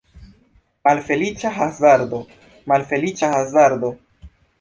Malfeliĉa 0.85 1.51
hazardo, 1.57 2.21
malfeliĉa 2.73 3.29
hazardo! 3.35 3.93